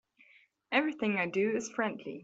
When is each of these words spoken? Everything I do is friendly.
Everything 0.71 1.17
I 1.19 1.27
do 1.27 1.51
is 1.55 1.69
friendly. 1.69 2.19